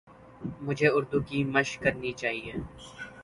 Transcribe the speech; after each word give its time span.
مجھے 0.61 0.87
اردو 0.89 1.19
کی 1.27 1.43
مَشق 1.53 1.81
کرنی 1.83 2.11
چاہیے 2.21 2.53